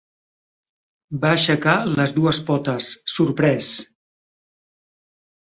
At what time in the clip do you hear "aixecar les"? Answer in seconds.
1.33-2.15